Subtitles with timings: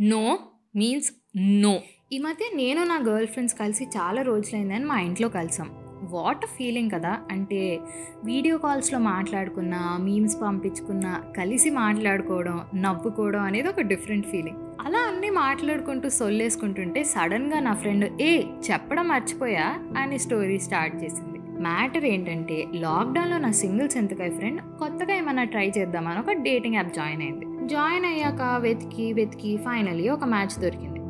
[0.00, 0.38] No
[0.76, 1.80] means no
[2.12, 5.70] ఈ మధ్య నేను నా గర్ల్ ఫ్రెండ్స్ కలిసి చాలా రోజులైందని మా ఇంట్లో కలిసాం.
[6.02, 7.18] వాట్ ఫీలింగ్ కదా!
[7.30, 7.80] అంటే
[8.24, 16.08] వీడియో కాల్స్లో మాట్లాడుకున్నా మీమ్స్ పంపించుకున్నా కలిసి మాట్లాడుకోవడం నవ్వుకోవడం అనేది ఒక డిఫరెంట్ ఫీలింగ్ అలా అన్నీ మాట్లాడుకుంటూ
[16.08, 19.66] సొల్లేసుకుంటుంటే సడన్గా నా ఫ్రెండ్ ఏ చెప్పడం మర్చిపోయా?
[19.98, 21.38] అని స్టోరీ స్టార్ట్ చేసింది.
[21.62, 27.22] మ్యాటర్ ఏంటంటే లాక్డౌన్లో నా సింగిల్స్ ఎంతకాయ ఫ్రెండ్ కొత్తగా ఏమైనా ట్రై చేద్దామని ఒక డేటింగ్ యాప్ జాయిన్
[27.22, 27.47] అయింది.
[27.68, 31.00] జాయిన్ అయ్యాక వెతికి వెతికి ఫైనలీ ఒక మ్యాచ్ దొరికింది.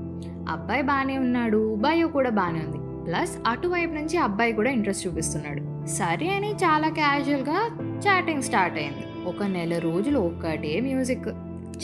[0.51, 3.05] అబ్బాయి బాగానే ఉన్నాడు బయో కూడా బాగానే ఉంది.
[3.05, 5.87] ప్లస్ అటువైపు నుంచి అబ్బాయి కూడా ఇంట్రెస్ట్ చూపిస్తున్నాడు.
[5.87, 9.29] సరే అని చాలా క్యాజువల్గా చాటింగ్ స్టార్ట్ అయింది.
[9.29, 11.29] ఒక నెల రోజులు ఒక్కటే మ్యూజిక్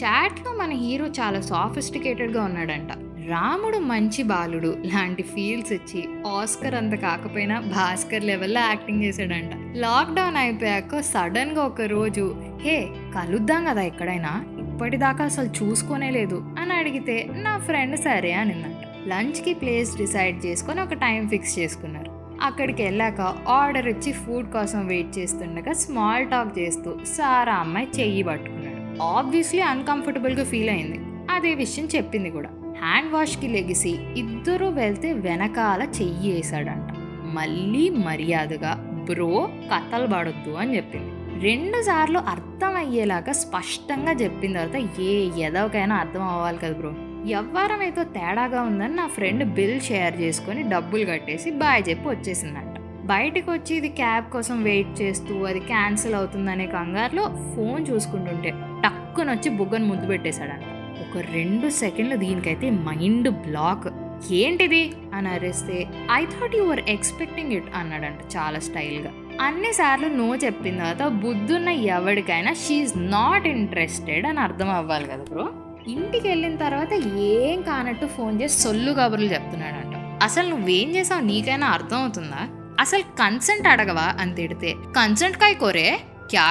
[0.02, 2.92] చాట్లో మన హీరో చాలా సాఫిస్టికేటెడ్గా ఉన్నాడంట.
[3.28, 4.76] రాముడు మంచి బాలుడు.
[4.84, 9.52] లాంటి ఫీల్స్ ఇచ్చి ఆస్కర్ అంత కాకపోయినా భాస్కర్ లెవెల్లో యాక్టింగ్ చేశాడంట.
[9.76, 14.44] లాక్డౌన్ అయిపోయాక సడన్గా ఒక రోజు హే కలుద్దాం కదా ఎక్కడైనా?
[14.74, 19.08] ఇప్పటిదాకా అసలు చూసుకోనే లేదు అని అడిగితే నా ఫ్రెండ్ సరే అనిందంట.
[19.08, 22.10] లంచ్కి ప్లేస్ డిసైడ్ చేసుకొని ఒక టైం ఫిక్స్ చేసుకున్నారు.
[22.42, 29.02] అక్కడికి వెళ్ళాక ఆర్డర్ ఇచ్చి ఫుడ్ కోసం వెయిట్ చేస్తుండగా స్మాల్ టాక్ చేస్తూ సారా అమ్మాయి చెయ్యి పట్టుకున్నాడు.
[29.02, 30.98] ఆబ్వియస్లీ అన్కంఫర్టబుల్గా ఫీల్ అయింది.
[31.30, 32.48] అదే విషయం చెప్పింది కూడా.
[32.82, 36.92] హ్యాండ్ వాష్కి లెగిసి ఇద్దరూ వెళ్తే వెనకాల చెయ్యి వేసాడంట
[37.34, 38.74] మళ్ళీ మర్యాదగా
[39.10, 41.13] బ్రో కథలు పడొద్దు అని చెప్పింది.
[41.42, 46.94] రెండుసార్లు అర్థమయ్యేలాగా స్పష్టంగా చెప్పిన తర్వాత ఏ ఎదవకైనా అర్థం అవ్వాలి కదా బ్రో.
[47.28, 52.78] ఎవ్వరం ఏదో తేడాగా ఉందని నా ఫ్రెండ్ బిల్ షేర్ చేసుకొని డబ్బులు కట్టేసి బాయ్ చెప్పి వచ్చేసిందంట.
[53.06, 58.50] బయటకు వచ్చి ఇది క్యాబ్ కోసం వెయిట్ చేస్తూ అది క్యాన్సిల్ అవుతుందనే కంగారులో ఫోన్ చూసుకుంటుంటే
[58.84, 60.62] టక్కునొచ్చి బుగ్గను ముద్దు పెట్టేశాడంట.
[61.00, 63.94] ఒక రెండు సెకండ్లు దీనికైతే మైండ్ బ్లాక్.
[64.32, 64.92] ఏంటిది?
[65.14, 69.12] అని అరిస్తే I thought you're expecting it అన్నాడంట చాలా స్టైల్గా.
[69.40, 75.52] అన్నిసార్లు నో చెప్పిన తర్వాత బుద్ధున్న ఎవరికైనా షీఈ్ నాట్ ఇంట్రెస్టెడ్ అని అర్థం అవ్వాలి కదా బ్రో.
[75.88, 80.22] ఇంటికి వెళ్ళిన తర్వాత ఏం కానట్టు ఫోన్ చేసి సొల్లు కబుర్లు చెప్తున్నాడంట.
[80.24, 81.20] అసలు నువ్వేం చేసావు?
[81.20, 82.48] నీకైనా అర్థం అవుతుందా?
[82.80, 84.14] అసలు కన్సెంట్ అడగవా?
[84.20, 86.00] అని తిడితే కన్సెంట్ కాయ కోరే?
[86.30, 86.42] క్యా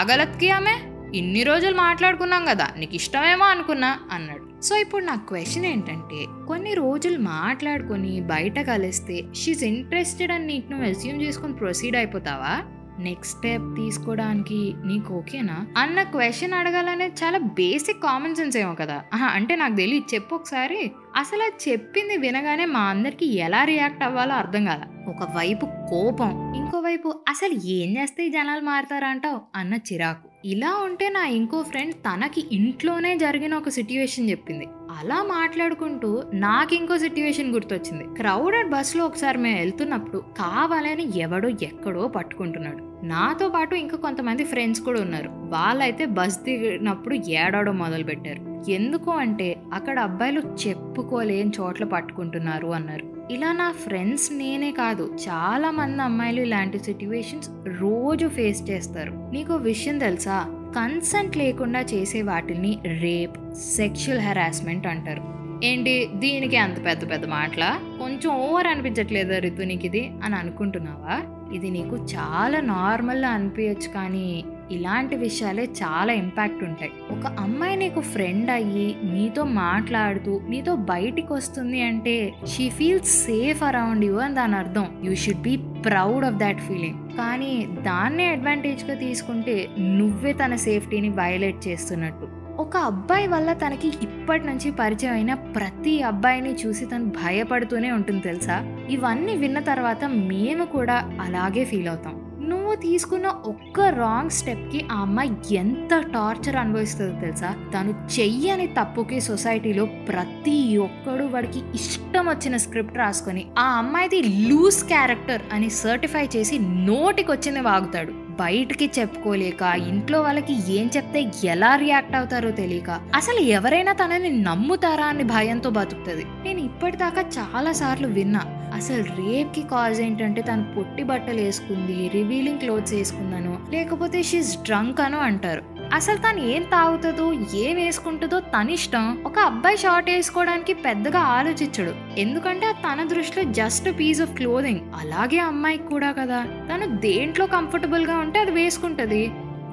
[0.56, 0.80] ఆమె?
[1.18, 4.43] ఇన్ని రోజులు మాట్లాడుకున్నాం కదా నీకు ఇష్టమేమో అనుకున్నా అన్నాడు.
[4.64, 10.90] సో ఇప్పుడు నా క్వశ్చన్ ఏంటంటే కొన్ని రోజులు మాట్లాడుకొని బయట కలిస్తే షీజ్ ఇంట్రెస్టెడ్ అని నీకు నువ్వు
[10.90, 12.64] అస్యూమ్ చేసుకొని ప్రొసీడ్ అయిపోతావా?
[13.00, 19.04] నెక్స్ట్ స్టెప్ తీసుకోవడానికి నీకు ఓకేనా అన్న క్వశ్చన్ అడగాలనేది చాలా బేసిక్ కామన్ సెన్స్ ఏమో కదా.
[19.14, 20.92] ఆహా, అంటే నాకు తెలియదు చెప్పు ఒకసారి.
[21.16, 24.84] అసలు అది చెప్పింది వినగానే మా అందరికి ఎలా రియాక్ట్ అవ్వాలో అర్థం కాల.
[25.08, 29.42] ఒకవైపు కోపం ఇంకోవైపు అసలు ఏం చేస్తే జనాలు మారుతారంటావు?
[29.56, 30.33] అన్న చిరాకు.
[30.46, 34.66] ఇలా ఉంటే నా ఇంకో ఫ్రెండ్ తనకి ఇంట్లోనే జరిగిన ఒక సిట్యువేషన్ చెప్పింది.
[34.66, 38.04] అలా మాట్లాడుకుంటూ నాకు ఇంకో సిట్యువేషన్ గుర్తొచ్చింది.
[38.16, 43.06] క్రౌడెడ్ బస్సులో ఒకసారి మేము వెళ్తున్నప్పుడు కావాలని ఎవడో ఎక్కడో పట్టుకుంటున్నాడు.
[43.06, 45.30] నాతో పాటు ఇంకా కొంతమంది ఫ్రెండ్స్ కూడా ఉన్నారు.
[45.30, 53.23] వాళ్ళైతే బస్ దిగినప్పుడు ఏడాడో మొదలు పెట్టారు ఎందుకు అంటే అక్కడ అబ్బాయిలు చెప్పుకోలేని చోట్ల పట్టుకుంటున్నారు అన్నారు.
[53.32, 59.30] ఇలా నా ఫ్రెండ్స్ నేనే కాదు చాలా మంది అమ్మాయిలు ఇలాంటి సిట్యువేషన్స్ రోజు ఫేస్ చేస్తారు.
[59.34, 60.46] నీకు విషయం తెలుసా?
[60.76, 65.24] కన్సెంట్ లేకుండా చేసే వాటిని రేప్ సెక్షువల్ హెరాస్మెంట్ అంటారు.
[65.66, 66.10] ఏంటి?
[66.14, 67.80] దీనికి అంత పెద్ద పెద్ద మాటల?
[68.00, 71.22] కొంచెం ఓవర్ అనిపించట్లేదా రితు నీకు ఇది అని అనుకుంటున్నావా?
[71.56, 76.92] ఇది నీకు చాలా నార్మల్గా అనిపించచ్చు కానీ ఇలాంటి విషయాలే చాలా ఇంపాక్ట్ ఉంటాయి.
[77.12, 82.16] ఒక అమ్మాయి నీకు ఫ్రెండ్ అయ్యి నీతో మాట్లాడుతూ నీతో బయటికి వస్తుంది అంటే
[82.48, 84.86] she feels safe around you అని దాని అర్థం.
[85.04, 91.68] You should be proud of that feeling కానీ దాన్నే అడ్వాంటేజ్గా తీసుకుంటే నువ్వే తన సేఫ్టీని వైలేట్
[91.68, 92.28] చేస్తున్నట్టు.
[92.62, 98.58] ఒక అబ్బాయి వల్ల తనకి ఇప్పటి నుంచి పరిచయం అయిన ప్రతి అబ్బాయిని చూసి తను భయపడుతూనే ఉంటుంది తెలుసా?
[98.90, 102.16] ఇవన్నీ విన్న తర్వాత మేము కూడా అలాగే ఫీల్ అవుతాం.
[102.50, 107.56] నువ్వు తీసుకున్న ఒక్క రాంగ్ స్టెప్కి ఆ అమ్మాయి ఎంత టార్చర్ అనుభవిస్తుందో తెలుసా?
[107.74, 115.42] తను చెయ్యని తప్పుకి సొసైటీలో ప్రతి ఒక్కడు వాడికి ఇష్టం వచ్చిన స్క్రిప్ట్ రాసుకొని ఆ అమ్మాయిది లూజ్ క్యారెక్టర్
[115.52, 118.24] అని సర్టిఫై చేసి నోటికొచ్చింది వాగుతాడు.
[118.40, 125.24] బయటికి చెప్పుకోలేక ఇంట్లో వాళ్ళకి ఏం చెప్తే ఎలా రియాక్ట్ అవుతారో తెలియక అసలు ఎవరైనా తనని నమ్ముతారా అని
[125.24, 126.26] భయంతో బతుకుతుంది.
[126.44, 132.94] నేను ఇప్పటిదాకా చాలా సార్లు విన్నా అసలు రేప్కి కాజ్ ఏంటంటే తను పొట్టి బట్టలు వేసుకుంది రివీలింగ్ క్లోత్స్
[132.94, 135.64] వేసుకుందనో లేకపోతే షీస్ డ్రంక్ అనో అంటారు.
[135.94, 137.26] అసలు తను ఏం తాగుతుందో
[137.58, 142.20] ఏం వేసుకుంటుందో తనిష్టం ఒక అబ్బాయి షార్ట్ వేసుకోవడానికి పెద్దగా ఆలోచించడు.
[142.20, 146.40] ఎందుకంటే అది తన దృష్టిలో జస్ట్ పీస్ ఆఫ్ క్లోదింగ్ అలాగే అమ్మాయికి కూడా కదా.
[146.44, 149.24] తను దేంట్లో కంఫర్టబుల్గా ఉంటే అది వేసుకుంటది.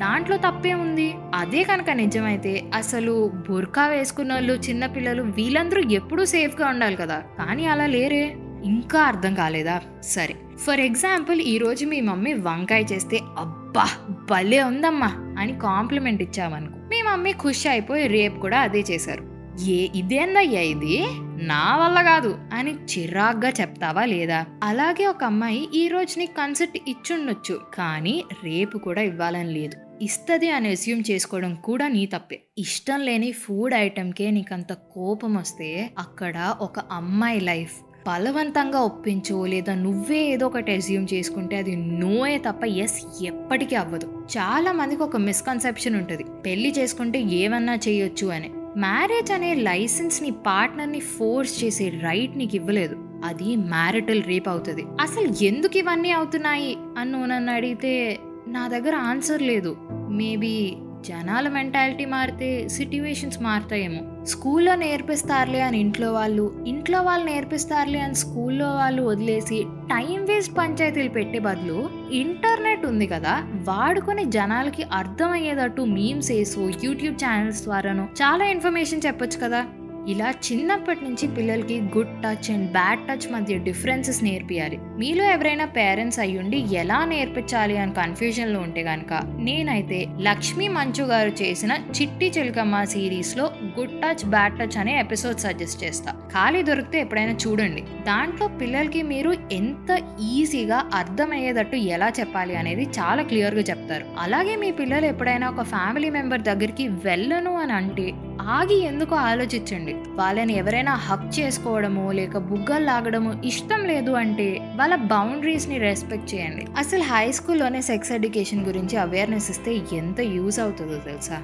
[0.00, 1.14] దాంట్లో తప్పే ఉంది.
[1.34, 7.22] అదే కనుక నిజమైతే అసలు బుర్కా వేసుకున్న వాళ్ళు చిన్నపిల్లలు వీళ్ళందరూ ఎప్పుడూ సేఫ్గా ఉండాలి కదా.
[7.38, 8.22] కానీ అలా లేరే.
[8.64, 9.82] ఇంకా అర్థం కాలేదా?
[10.02, 10.36] సరే.
[10.58, 13.88] ఫర్ ఎగ్జాంపుల్ ఈరోజు మీ మమ్మీ వంకాయ చేస్తే అబ్బా
[14.30, 19.30] భలే ఉందమ్మా అని కాంప్లిమెంట్ ఇచ్చామనుకో మీ మమ్మీ ఖుషి అయిపోయి రేపు కూడా అదే చేశారు.
[19.64, 21.06] ఏ ఇదేందయ్యా ఇది?
[21.42, 24.46] నా వల్ల కాదు అని చిరాగ్గా చెప్తావా లేదా?
[24.62, 30.04] అలాగే ఒక అమ్మాయి ఈ రోజు నీకు కన్సర్ట్ ఇచ్చుండొచ్చు కానీ రేపు కూడా ఇవ్వాలని లేదు.
[30.04, 32.42] ఇస్తుంది అని అస్యూమ్ చేసుకోవడం కూడా నీ తప్పే.
[32.58, 37.72] ఇష్టం లేని ఫుడ్ ఐటెంకే నీకంత కోపం వస్తే అక్కడ ఒక అమ్మాయి లైఫ్
[38.06, 44.06] బలవంతంగా ఒప్పించో లేదా నువ్వే ఏదో ఒకటి అజ్యూమ్ చేసుకుంటే అది నోయే తప్ప ఎస్ ఎప్పటికీ అవ్వదు.
[44.06, 46.25] చాలా మందికి ఒక మిస్కన్సెప్షన్ ఉంటుంది.
[46.47, 48.50] పెళ్ళి చేసుకుంటే ఏమన్నా చేయొచ్చు అని.
[48.76, 52.97] మ్యారేజ్ అనే లైసెన్స్ని పార్ట్నర్ని ఫోర్స్ చేసే రైట్ నీకు ఇవ్వలేదు.
[53.25, 54.85] అది మ్యారిటల్ రేప్ అవుతుంది.
[55.00, 56.76] అసలు ఎందుకు ఇవన్నీ అవుతున్నాయి?
[56.99, 58.19] అని నన్ను అడిగితే
[58.49, 59.76] నా దగ్గర ఆన్సర్ లేదు.
[59.91, 60.76] మేబీ
[61.06, 64.25] జనాల మెంటాలిటీ మారితే సిట్యువేషన్స్ మారుతాయేమో.
[64.25, 71.08] స్కూల్లో నేర్పిస్తారులే అని ఇంట్లో వాళ్ళు ఇంట్లో వాళ్ళు నేర్పిస్తారులే అని స్కూల్లో వాళ్ళు వదిలేసి టైం వేస్ట్ పంచాయతీలు
[71.08, 79.06] పెట్టే బదులు ఇంటర్నెట్ ఉంది కదా వాడుకొని జనాలకి అర్థమయ్యేటట్టు మీమ్స్ వేసు యూట్యూబ్ ఛానల్స్ ద్వారాను చాలా ఇన్ఫర్మేషన్
[79.06, 79.67] చెప్పొచ్చు కదా.
[80.08, 84.79] ఇలా చిన్నప్పటి నుంచి పిల్లలకి good touch and bad touch మధ్య డిఫరెన్సెస్ నేర్పియాలి.
[84.99, 91.79] మీలో ఎవరైనా పేరెంట్స్ అయ్యుండి ఎలా నేర్పించాలి అని కన్ఫ్యూజన్లో ఉంటే కనుక నేనైతే లక్ష్మీ మంచు గారు చేసిన
[92.00, 96.12] చిట్టి చిలకమ్మ సిరీస్లో గుడ్ టచ్ బ్యాడ్ టచ్ అనే ఎపిసోడ్ సజెస్ట్ చేస్తా.
[96.12, 97.81] ఖాళీ దొరికితే ఎప్పుడైనా చూడండి.
[97.81, 104.05] దాంట్లో పిల్లలకి మీరు ఎంత ఈజీగా అర్థమయ్యేటట్టు ఎలా చెప్పాలి అనేది చాలా క్లియర్గా చెప్తారు.
[104.19, 109.92] అలాగే మీ పిల్లలు ఎప్పుడైనా ఒక ఫ్యామిలీ మెంబర్ దగ్గరికి వెళ్ళను అని అంటే ఆగి ఎందుకో ఆలోచించండి.
[109.92, 116.66] వాళ్ళని ఎవరైనా హక్ చేసుకోవడము లేక బుగ్గలు లాగడము ఇష్టం లేదు అంటే వాళ్ళ బౌండరీస్ని రెస్పెక్ట్ చేయండి.
[116.76, 121.42] అసలు హై స్కూల్లోనే సెక్స్ ఎడ్యుకేషన్ గురించి అవేర్నెస్ ఇస్తే ఎంత యూజ్ అవుతుందో తెలుసా?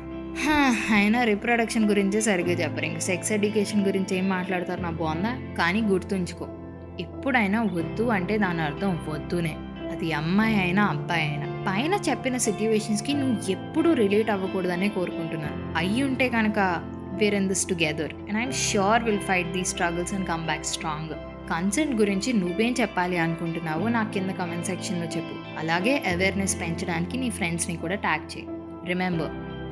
[0.95, 2.85] అయినా రిప్రొడక్షన్ గురించే సరిగ్గా చెప్పరు.
[2.85, 6.49] ఇంక సెక్స్ ఎడ్యుకేషన్ గురించి ఏం మాట్లాడతారు నా బాగుందా కానీ గుర్తుంచుకో.
[7.01, 9.57] ఎప్పుడైనా వద్దు అంటే దాని అర్థం వద్దునే.
[9.93, 11.56] అది అమ్మాయి అయినా అబ్బాయి అయినా.
[11.67, 16.59] పైన చెప్పిన సిట్యువేషన్స్కి నువ్వు ఎప్పుడూ రిలేట్ అవ్వకూడదనే కోరుకుంటున్నాను అయ్యి ఉంటే కనుక
[17.13, 21.11] we're in this together and I'm sure will fight the struggles and come back strong
[21.51, 25.59] consent గురించి నువ్వేం చెప్పాలి అనుకుంటున్నావో నా కింద కమెంట్ సెక్షన్లో చెప్పు.
[25.59, 28.47] అలాగే అవేర్నెస్ పెంచడానికి నీ ఫ్రెండ్స్ని కూడా ట్యాగ్ చేయి.
[28.87, 29.31] Remember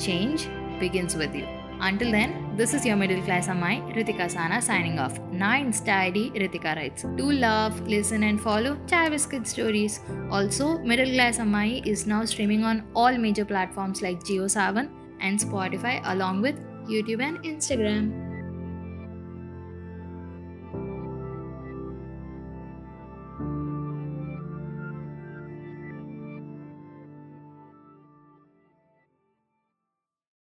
[0.09, 0.43] change
[0.79, 1.43] begins with you
[1.87, 5.19] Until then, this is your middle class Amai, Ritika Sana signing off.
[5.31, 5.97] Na Insta
[6.43, 7.03] Ritika writes.
[7.17, 10.01] Do love, listen and follow Chai Biscuit Stories.
[10.31, 14.89] Also, Middle Class Amai is now streaming on all major platforms like Geo Savan
[15.21, 16.57] and Spotify along with
[16.89, 18.34] YouTube and Instagram.